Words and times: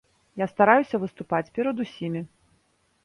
Я 0.41 0.45
стараюся 0.53 1.01
выступаць 1.03 1.53
перад 1.59 1.85
усімі. 1.85 2.21